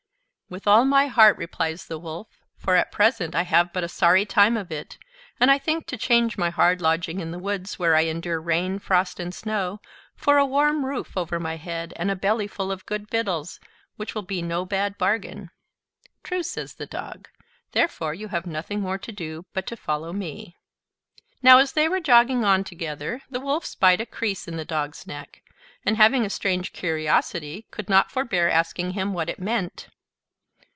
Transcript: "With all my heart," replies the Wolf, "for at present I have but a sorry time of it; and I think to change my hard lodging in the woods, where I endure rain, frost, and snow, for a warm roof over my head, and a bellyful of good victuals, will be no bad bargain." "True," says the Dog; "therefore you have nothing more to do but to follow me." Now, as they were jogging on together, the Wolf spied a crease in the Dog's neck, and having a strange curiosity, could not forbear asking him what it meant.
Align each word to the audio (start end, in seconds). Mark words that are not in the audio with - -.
"With 0.49 0.67
all 0.67 0.83
my 0.83 1.07
heart," 1.07 1.37
replies 1.37 1.85
the 1.85 1.97
Wolf, 1.97 2.27
"for 2.57 2.75
at 2.75 2.91
present 2.91 3.35
I 3.35 3.43
have 3.43 3.71
but 3.71 3.85
a 3.85 3.87
sorry 3.87 4.25
time 4.25 4.57
of 4.57 4.69
it; 4.69 4.97
and 5.39 5.49
I 5.49 5.57
think 5.57 5.87
to 5.87 5.95
change 5.97 6.37
my 6.37 6.49
hard 6.49 6.81
lodging 6.81 7.21
in 7.21 7.31
the 7.31 7.39
woods, 7.39 7.79
where 7.79 7.95
I 7.95 8.01
endure 8.01 8.41
rain, 8.41 8.77
frost, 8.77 9.17
and 9.17 9.33
snow, 9.33 9.79
for 10.13 10.37
a 10.37 10.45
warm 10.45 10.85
roof 10.85 11.15
over 11.15 11.39
my 11.39 11.55
head, 11.55 11.93
and 11.95 12.11
a 12.11 12.17
bellyful 12.17 12.69
of 12.69 12.85
good 12.85 13.09
victuals, 13.09 13.61
will 14.13 14.23
be 14.23 14.41
no 14.41 14.65
bad 14.65 14.97
bargain." 14.97 15.51
"True," 16.21 16.43
says 16.43 16.73
the 16.73 16.85
Dog; 16.85 17.29
"therefore 17.71 18.13
you 18.13 18.27
have 18.27 18.45
nothing 18.45 18.81
more 18.81 18.97
to 18.97 19.11
do 19.13 19.45
but 19.53 19.65
to 19.67 19.77
follow 19.77 20.11
me." 20.11 20.57
Now, 21.41 21.59
as 21.59 21.71
they 21.71 21.87
were 21.87 22.01
jogging 22.01 22.43
on 22.43 22.65
together, 22.65 23.21
the 23.29 23.39
Wolf 23.39 23.63
spied 23.65 24.01
a 24.01 24.05
crease 24.05 24.49
in 24.49 24.57
the 24.57 24.65
Dog's 24.65 25.07
neck, 25.07 25.43
and 25.85 25.95
having 25.95 26.25
a 26.25 26.29
strange 26.29 26.73
curiosity, 26.73 27.67
could 27.71 27.87
not 27.87 28.11
forbear 28.11 28.49
asking 28.49 28.91
him 28.91 29.13
what 29.13 29.29
it 29.29 29.39
meant. 29.39 29.87